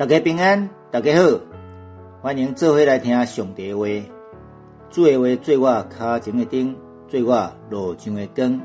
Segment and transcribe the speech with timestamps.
[0.00, 1.38] 大家平安，大家好，
[2.22, 3.84] 欢迎做伙来听上帝话。
[4.88, 6.74] 主的话做我脚前的灯，
[7.06, 8.62] 做我路上的光。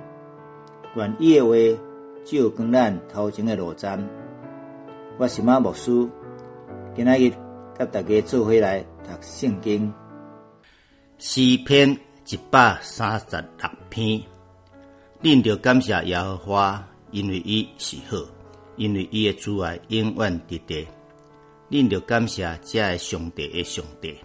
[0.95, 1.53] 愿意的话
[2.23, 4.01] 照光咱头前的路站。
[5.17, 6.07] 我是马牧师，
[6.95, 7.29] 今仔日
[7.77, 9.93] 甲大家做伙来读圣经。
[11.17, 11.97] 诗篇
[12.29, 14.21] 一百三十六篇，
[15.21, 18.23] 恁着感谢耶和华，因为伊是好，
[18.77, 20.87] 因为伊的主爱永远伫地。
[21.69, 24.15] 恁着感谢这个上帝的上帝，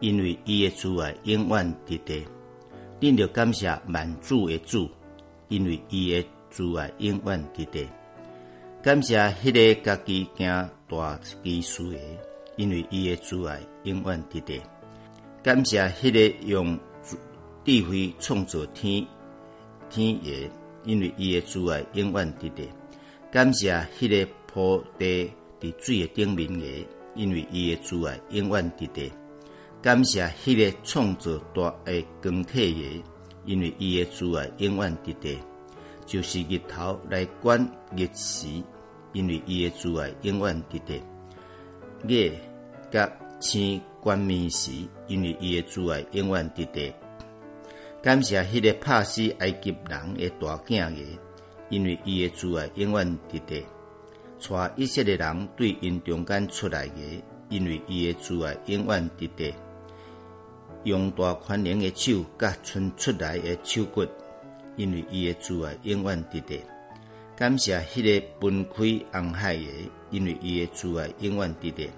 [0.00, 2.26] 因为伊的主爱永远伫地。
[3.00, 4.88] 恁着感谢万主的主，
[5.48, 7.88] 因为伊的主爱永远伫地。
[8.82, 11.98] 感谢迄个家己行大技术的，
[12.56, 14.60] 因为伊的主爱永远伫地。
[15.42, 16.78] 感谢迄个用
[17.64, 19.06] 智慧创造天
[19.88, 20.50] 天爷，
[20.84, 22.68] 因为伊的主爱永远伫地。
[23.32, 29.12] 感谢迄个铺地伫水的顶面诶，因为伊诶主爱永远伫地。
[29.82, 33.02] 感谢迄个创造大诶光体诶，
[33.44, 35.38] 因为伊诶主爱永远伫地。
[36.04, 37.60] 就是日头来管
[37.96, 38.46] 日时，
[39.12, 41.02] 因为伊诶主爱永远伫地。
[42.06, 42.32] 月
[42.90, 43.10] 甲
[43.40, 43.80] 星。
[43.98, 44.70] 关面时，
[45.08, 46.92] 因为伊诶主爱永远伫地。
[48.00, 51.02] 感谢迄个拍死埃及人诶大囝个，
[51.70, 53.64] 因为伊诶主爱永远伫地。
[54.38, 59.54] 带一切的人对因中间出来的，因为伊的主爱永远伫地。
[60.84, 64.06] 用大宽容的手，甲伸出来的手骨，
[64.76, 66.60] 因为伊的主爱永远伫地。
[67.34, 69.62] 感谢迄个分开红海个，
[70.10, 71.90] 因为伊的主爱永远伫地。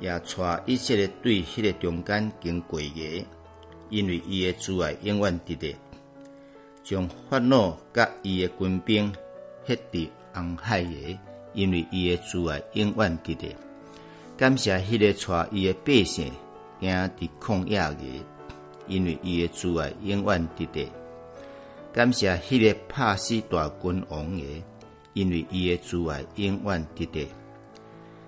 [0.00, 3.26] 也带一切的对迄个中间经过个，
[3.88, 5.76] 因为伊的主爱永远伫地，
[6.82, 9.12] 将烦恼甲伊的军兵
[9.64, 11.18] 迄伫红海个，
[11.54, 13.54] 因为伊的主爱永远伫地。
[14.36, 16.32] 感谢迄个带伊的百姓
[16.80, 18.24] 行伫旷野个，
[18.86, 20.88] 因为伊的主爱永远伫地。
[21.92, 24.62] 感谢迄个拍死大君王诶，
[25.12, 27.28] 因为伊的主爱永远伫地。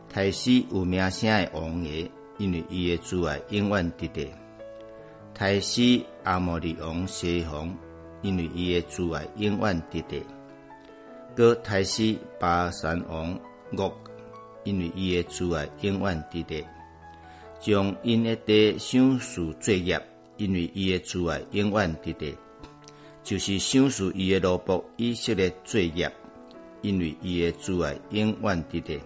[0.09, 2.09] 开始有名声的王爷，
[2.39, 4.29] 因为伊的主爱永远伫地；
[5.35, 7.77] 开始阿摩利王西王，
[8.23, 10.23] 因为伊的主爱永远伫地；
[11.37, 13.37] 搁开始巴山王
[13.77, 13.93] 恶，
[14.63, 16.65] 因为伊的主爱永远伫地；
[17.61, 20.01] 将因的地想述作业，
[20.37, 22.37] 因为伊的主爱永远伫地；
[23.25, 26.09] 就是想述伊的萝卜以色列作业，
[26.83, 29.01] 因为伊的主爱永远伫地。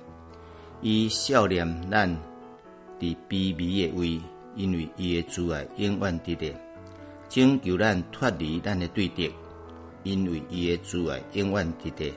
[0.82, 2.14] 伊笑脸咱
[3.00, 4.20] 伫卑微的位，
[4.54, 6.52] 因为伊的主爱永远伫地；
[7.30, 9.32] 拯救咱脱离咱的对敌，
[10.08, 12.10] 因为伊的主爱永远伫地；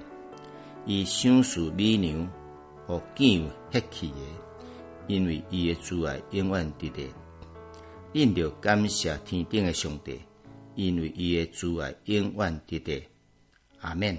[0.85, 2.25] 伊享受美娘
[2.88, 4.18] 和见血气的，
[5.07, 7.09] 因为伊的主爱永远伫地。
[8.13, 10.22] 恁着感谢天顶的上帝，
[10.75, 13.03] 因为伊的主爱永远伫地。
[13.81, 14.18] 阿免。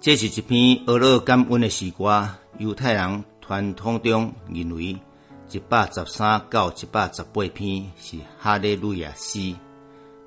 [0.00, 2.28] 这是一篇俄勒感恩的诗歌。
[2.58, 4.98] 犹太人传统中认为，
[5.52, 9.54] 一百十三到一百十八篇是哈利路亚诗，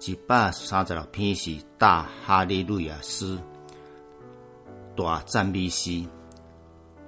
[0.07, 3.39] 一百三十六篇是大哈利路亚诗、
[4.95, 6.03] 大赞美诗。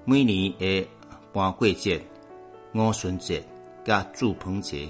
[0.03, 0.87] 每年的
[1.31, 2.03] 搬过节、
[2.73, 3.45] 五旬节、
[3.85, 4.89] 甲祝棚节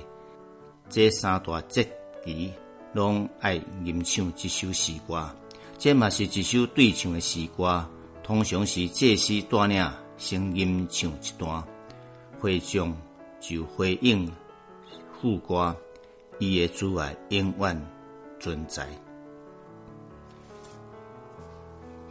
[0.87, 1.83] 这三大节
[2.23, 2.53] 期，
[2.93, 5.29] 拢爱吟唱一首诗歌。
[5.77, 7.85] 这嘛是一首对唱的诗歌，
[8.23, 9.85] 通常是祭司带领。
[10.17, 11.63] 声音唱一段，
[12.39, 12.95] 会众
[13.39, 14.27] 就回应
[15.21, 15.75] 副歌，
[16.39, 17.79] 伊的主爱永远
[18.47, 18.87] 存在。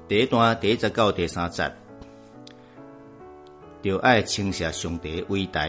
[0.07, 1.73] 第一段第一节到第三十，
[3.83, 5.67] 就爱称谢上帝伟大，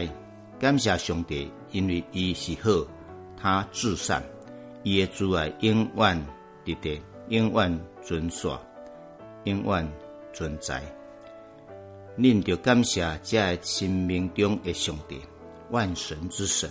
[0.60, 2.86] 感谢上帝，因为伊是好，
[3.34, 4.22] 他至善，
[4.82, 6.26] 伊的主爱永远
[6.66, 8.46] 伫地，永远存续，
[9.44, 9.90] 永远
[10.34, 10.82] 存在。
[12.18, 15.18] 恁着感谢这个生命中的上帝，
[15.70, 16.70] 万神之神，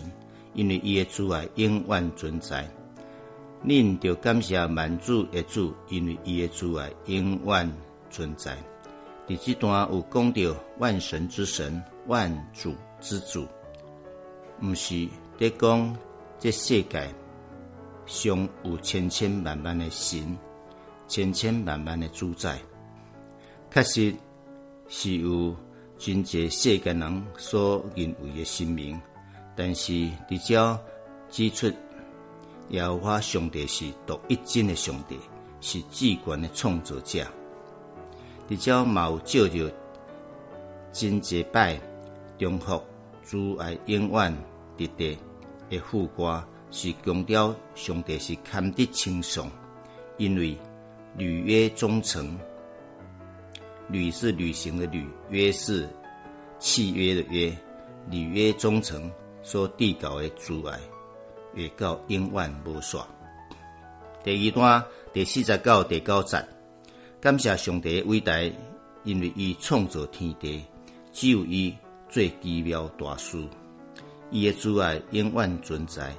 [0.54, 2.70] 因为伊的主爱永远存在。
[3.68, 7.70] 恁着感谢万主的主，因为伊的主爱永远
[8.10, 8.58] 存在。
[9.28, 13.46] 伫这段有讲到万神之神、万主之主，
[14.62, 15.98] 毋是伫讲
[16.40, 17.14] 这世界
[18.06, 20.38] 上有千千万万的神，
[21.10, 22.58] 千千万万的主宰，
[23.72, 24.16] 确实。
[24.90, 25.54] 是有
[25.98, 28.98] 真济世间人所认为的神明，
[29.54, 29.92] 但是
[30.30, 30.80] 伫遮
[31.30, 31.70] 指出，
[32.70, 35.18] 耶和华上帝是独一真的上帝，
[35.62, 37.26] 是至高的创造者。
[38.50, 39.74] 伫遮嘛有照着
[40.92, 41.80] 真节拜
[42.38, 42.82] 中福
[43.26, 44.38] 主爱永远
[44.78, 45.18] 伫地
[45.70, 49.50] 的副歌是强调上帝是堪得称颂，
[50.18, 50.58] 因为
[51.18, 52.38] 履约忠诚，
[53.90, 55.88] 履是履行的履，约是
[56.60, 57.58] 契约的约，
[58.10, 59.12] 履约忠诚
[59.44, 60.80] 所缔造的阻碍，
[61.54, 63.04] 越到永远无煞。
[64.24, 64.84] 第二段
[65.14, 66.46] 第四十九、第九节，
[67.20, 68.34] 感谢上帝的伟大，
[69.04, 70.64] 因为伊创造天地，
[71.12, 71.76] 只有伊
[72.10, 73.42] 最奇妙大事，
[74.30, 76.14] 伊的主爱永远存在。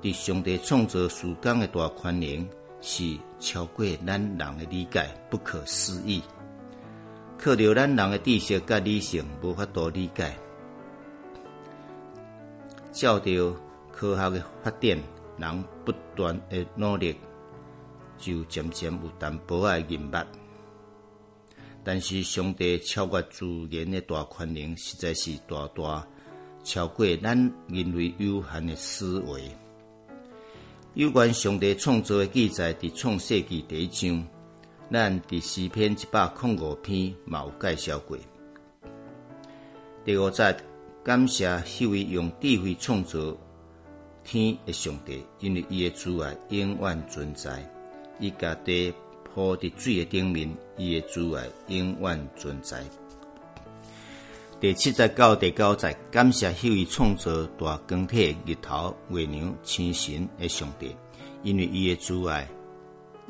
[0.00, 2.48] 伫上帝创造世间的大宽容，
[2.80, 6.22] 是超过咱人的理解，不可思议。
[7.36, 10.36] 靠着咱人的知识甲理性，无法度理解。
[12.92, 13.56] 照着
[13.98, 14.96] 科学的发展，
[15.38, 17.16] 人不断的努力。
[18.16, 20.24] 就渐渐有淡薄仔认捌，
[21.82, 26.06] 但是上帝超越自然的大宽容，实在是大大
[26.62, 27.36] 超过咱
[27.68, 29.42] 人类有限的思维。
[30.94, 34.26] 有关上帝创造的记载，伫创世纪第一章，
[34.92, 38.16] 咱伫诗篇一百零五篇嘛有介绍过。
[40.04, 40.56] 第五节，
[41.04, 43.36] 感谢迄位用智慧创造
[44.30, 47.66] 天的上帝，因为伊的主爱永远存在。
[48.20, 48.92] 伊家地
[49.24, 52.84] 铺伫水的顶面，伊的主爱永远存在。
[54.60, 60.94] 第七十九、第九节，感谢迄位创造大光体、日头、月亮、星神的上帝，
[61.42, 62.46] 因为伊的主爱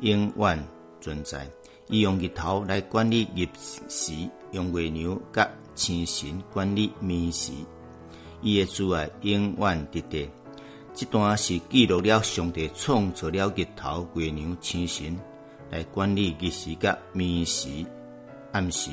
[0.01, 0.61] 永远
[0.99, 1.49] 存在。
[1.87, 3.47] 伊用日头来管理日
[3.87, 4.11] 时，
[4.51, 7.53] 用月亮甲星神管理暝时。
[8.41, 10.29] 伊的主爱永远伫地。
[10.99, 15.17] 这段是记录了上帝创造了日头、月亮、星辰
[15.71, 17.69] 来管理日时、甲暝时、
[18.51, 18.91] 暗时，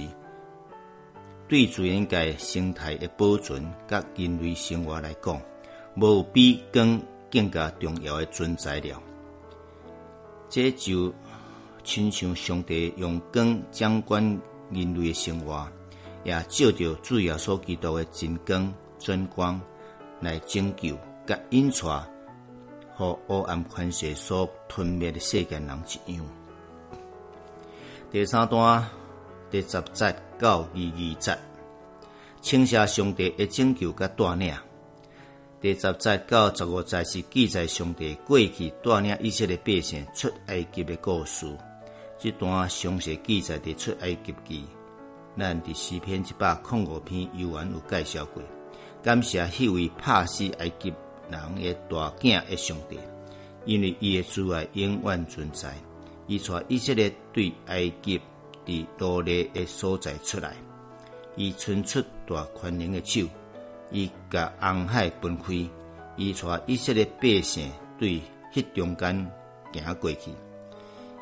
[1.49, 5.43] 对自然界生态的保存、甲人类生活来讲，
[5.97, 9.03] 无比光更加重要的存在了。
[10.49, 11.13] 这就
[11.83, 14.23] 亲像上帝用光掌管
[14.71, 15.69] 人类的生活，
[16.23, 19.61] 也照着主要所基督的真光、真光
[20.21, 20.97] 来拯救。
[21.27, 21.89] 甲引出，
[22.95, 26.25] 和黑暗宽恕所吞灭的世间人一样。
[28.11, 28.89] 第三段
[29.51, 31.37] 第十节到二二节，
[32.41, 34.55] 请谢上帝的拯救甲带领。
[35.61, 41.47] 第十节到十五节是记载上帝过去带领以色列百姓出埃及的故事。
[42.19, 44.65] 这段详细记载伫出埃及记，
[45.37, 48.43] 咱伫诗篇一百零五篇有完有介绍过。
[49.03, 50.95] 感谢迄位拍死埃及。
[51.31, 52.99] 人的大囝的上帝，
[53.65, 55.75] 因为伊的主爱永远存在。
[56.27, 58.21] 伊带以色列对埃及
[58.65, 60.57] 伫罗列的所在出来，
[61.37, 63.29] 伊伸出大宽容的手，
[63.93, 65.69] 伊甲红海分开，
[66.17, 68.21] 伊带以色列百姓对
[68.53, 69.31] 迄中间
[69.73, 70.33] 行过去，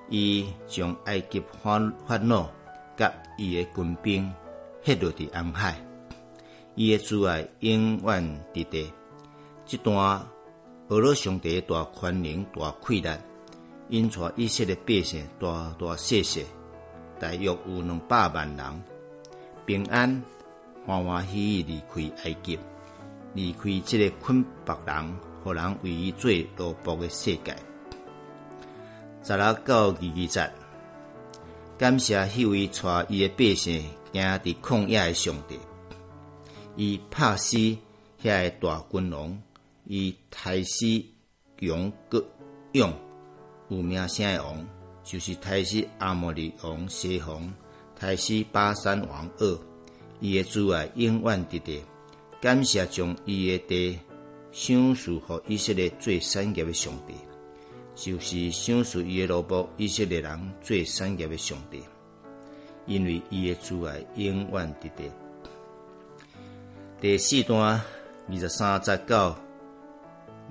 [0.09, 2.49] 伊将埃及法法老
[2.97, 4.33] 甲伊的军兵
[4.83, 5.77] 迄落伫红海，
[6.77, 8.91] 伊的主爱永远伫地。
[9.67, 9.97] 这段
[10.89, 13.19] 俄罗上帝大宽容、大溃难，
[13.89, 16.45] 因带以色列百姓大大谢谢，
[17.19, 18.85] 大约有两百万人
[19.65, 20.23] 平安、
[20.85, 22.59] 欢欢喜喜离开埃及，
[23.33, 27.57] 离开这个困迫人、互人为伊做奴仆的世界。
[29.23, 30.53] 十六到二二节，
[31.79, 35.59] 感谢迄位带伊的百姓行伫旷野的上帝，
[36.77, 37.57] 伊拍死
[38.23, 39.43] 遐个大君王。
[39.87, 41.05] 以太师
[41.59, 42.25] 强国
[42.73, 42.93] 勇
[43.69, 44.67] 有名声的王，
[45.03, 47.53] 就是太师阿摩利王西宏，
[47.95, 49.59] 太师巴山王二，
[50.21, 51.83] 伊的主爱永远伫地，
[52.41, 53.99] 感谢将伊的地
[54.53, 57.15] 赏赐予以色列最产业的上帝，
[57.95, 61.83] 就是赏赐伊的萝卜以色列人最产业的上帝，
[62.87, 65.11] 因为伊的主爱永远伫地。
[67.01, 67.81] 第四段
[68.31, 69.39] 二十三节到。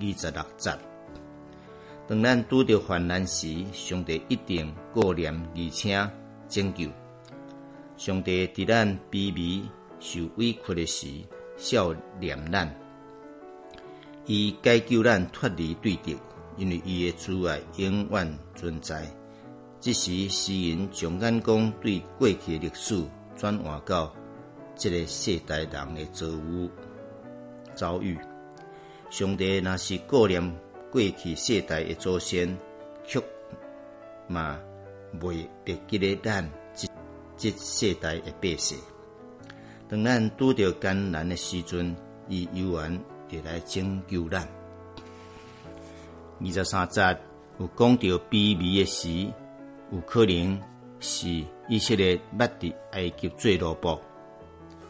[0.00, 0.76] 二十六节，
[2.06, 6.10] 当咱拄着患难时，上帝一定顾念而且
[6.48, 6.88] 拯救。
[7.96, 9.62] 上帝伫咱卑微
[10.00, 11.06] 受委屈的时，
[11.56, 12.68] 笑念咱，
[14.26, 16.16] 伊解救咱脱离对敌，
[16.56, 19.06] 因为伊的主爱永远存在。
[19.80, 23.00] 这时，诗人将眼光对过去的历史
[23.36, 24.12] 转换到
[24.74, 26.70] 这个世代人的遭遇
[27.74, 28.18] 遭遇。
[29.14, 30.42] 上帝若是顾念
[30.90, 32.58] 过去世代的祖先，
[33.06, 33.22] 却
[34.26, 34.58] 嘛
[35.20, 36.88] 袂别记咧咱即
[37.36, 38.76] 即世代的百姓。
[39.88, 41.94] 当咱拄着艰难的时阵，
[42.28, 44.48] 伊犹原会来拯救咱。
[46.40, 47.00] 二十三节
[47.60, 49.32] 有讲到卑微的时，
[49.92, 50.60] 有可能
[50.98, 51.28] 是
[51.68, 54.00] 以色列捌伫埃及做奴仆、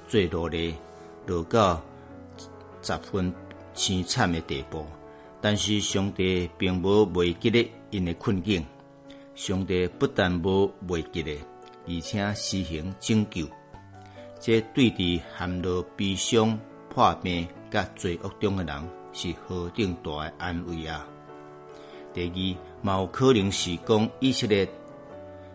[0.09, 0.75] 做奴隶，
[1.27, 1.83] 落到
[2.81, 3.31] 十分
[3.75, 4.87] 凄惨的地步。
[5.41, 8.65] 但是上帝并无未记咧因的困境，
[9.35, 11.39] 上帝不但无未记咧，
[11.87, 13.47] 而且施行拯救。
[14.41, 21.07] 这对伫陷落悲伤、破病、甲罪恶中的人，是何等大的安慰啊！
[22.15, 24.67] 第二，嘛有可能是讲以色列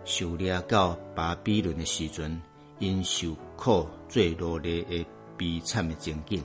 [0.06, 2.40] 受掠到巴比伦的时阵，
[2.78, 6.44] 因受苦做奴隶的悲惨的情景。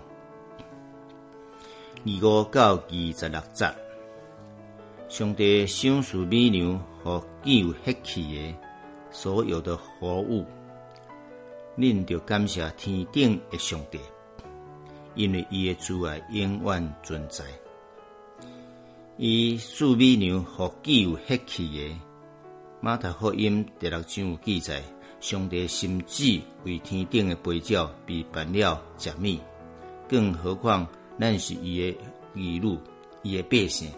[2.06, 3.74] 二五到二十六节，
[5.08, 8.54] 上帝赏赐美牛和具有血气的
[9.10, 10.44] 所有的活物。
[11.78, 13.98] 恁着感谢天顶的上帝，
[15.14, 17.42] 因为伊的慈爱永远存在。
[19.16, 21.96] 伊赐美牛和具有血气的
[22.82, 24.82] 马太福音第六章有记载，
[25.20, 29.40] 上帝甚至为天顶的飞鸟被办了食米，
[30.06, 30.86] 更何况
[31.18, 31.98] 咱是伊的
[32.34, 32.78] 儿女，
[33.22, 33.90] 伊的百姓。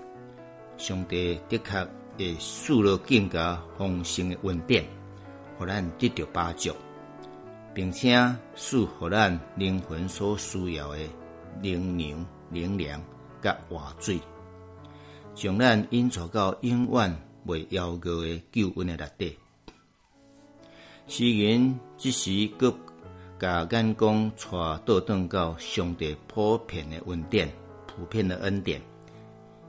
[0.77, 4.85] 上帝的确会赐了更加丰盛的恩典，
[5.59, 6.73] 互咱得到帮助。
[7.75, 8.17] 并且
[8.55, 10.99] 赐予咱灵魂所需要的
[11.61, 12.99] 灵粮、灵粮
[13.43, 14.19] 甲活水，
[15.35, 19.39] 将咱引导到永远未夭折的救恩的内底。
[21.07, 22.71] 诗人即时搁
[23.39, 24.51] 甲眼光带
[24.85, 27.53] 倒转到上帝普遍的恩典、
[27.87, 28.81] 普遍的恩典。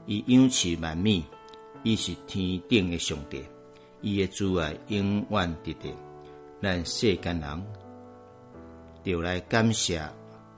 [0.06, 1.22] 伊养育万米，
[1.82, 3.44] 伊是天顶的上帝，
[4.00, 5.92] 伊的慈爱永远伫伫
[6.62, 7.66] 咱世间人。
[9.04, 10.02] 就来感谢、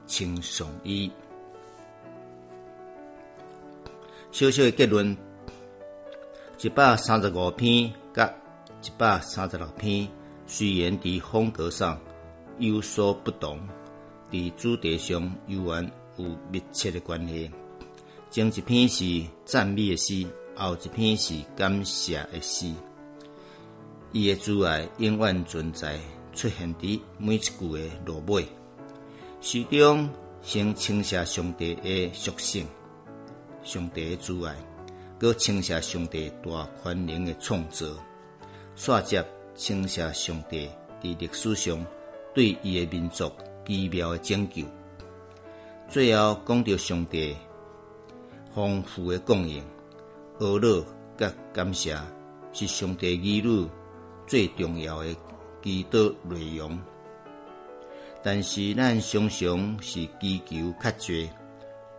[0.06, 1.10] 称颂伊。
[4.32, 5.16] 小小的结论：
[6.60, 8.32] 一百三十五篇甲
[8.82, 10.08] 一百三十六篇，
[10.46, 12.00] 虽然伫风格上
[12.60, 13.58] 有所不同，
[14.30, 17.50] 伫主题上犹原有密切的关系。
[18.30, 19.04] 前一篇是
[19.44, 20.24] 赞美的诗，
[20.54, 22.72] 后一篇是感谢的诗。
[24.12, 25.98] 伊的主爱永远存在。
[26.32, 28.46] 出现伫每一句的落尾，
[29.40, 30.08] 诗中
[30.42, 32.64] 先称谢上帝的属性，
[33.64, 34.54] 上帝的主爱，
[35.18, 37.84] 搁称谢上帝大宽容的创造，
[38.76, 39.26] 煞接
[39.56, 40.70] 称谢上帝
[41.02, 41.84] 伫历史上
[42.34, 43.30] 对伊诶民族
[43.66, 44.64] 奇妙诶拯救，
[45.88, 47.36] 最后讲到上帝
[48.54, 49.62] 丰富诶供应，
[50.38, 50.84] 阿乐
[51.16, 51.96] 甲感谢
[52.52, 53.68] 是上帝儿女
[54.26, 55.16] 最重要诶。
[55.62, 56.80] 祈祷内容，
[58.22, 61.28] 但是咱常常是祈求较侪，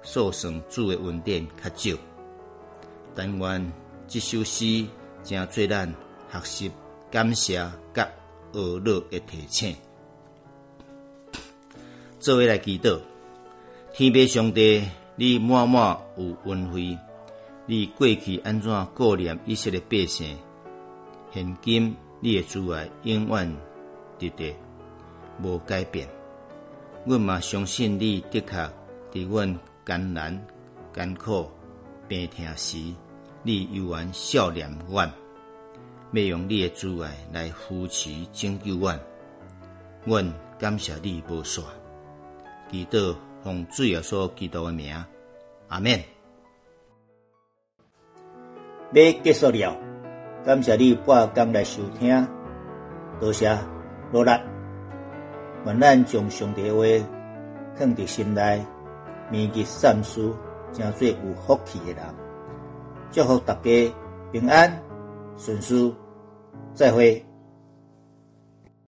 [0.02, 1.96] 所算主诶恩典较少。
[3.14, 3.72] 但愿
[4.08, 4.84] 这首诗
[5.24, 5.94] 正做咱
[6.32, 6.72] 学习
[7.12, 7.58] 感谢
[7.94, 8.10] 甲
[8.54, 9.76] 恶乐诶提醒。
[12.22, 13.00] 作为来祈祷，
[13.94, 14.84] 天父上帝，
[15.16, 16.96] 你满满有恩惠，
[17.66, 20.38] 你过去安怎顾念一切的百姓，
[21.34, 21.96] 现今。
[22.24, 23.58] 你的慈爱永远
[24.20, 24.54] 直直
[25.42, 26.08] 无改变，
[27.04, 28.70] 阮嘛相信你的确
[29.12, 30.46] 伫阮艰难、
[30.94, 31.50] 艰苦、
[32.08, 32.78] 病痛时，
[33.42, 35.12] 你犹原笑脸阮，
[36.12, 39.00] 要用你的慈爱来扶持拯救阮。
[40.06, 41.64] 阮感谢你无煞，
[42.72, 43.14] 祈祷
[43.44, 44.96] 奉主耶稣基督的名，
[45.68, 46.02] 阿免。
[48.94, 49.78] 要结束了。
[50.46, 52.26] 感谢你拨工来收听，
[53.20, 53.56] 多谢
[54.14, 54.32] 努力。
[55.66, 56.86] 愿咱将上帝话
[57.76, 58.66] 放伫心内，
[59.30, 60.34] 铭记善事，
[60.72, 62.04] 成做有福气的人。
[63.12, 63.94] 祝福大家
[64.32, 64.82] 平安
[65.38, 65.94] 顺遂，
[66.74, 67.24] 再会。